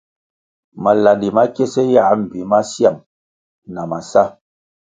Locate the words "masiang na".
2.51-3.81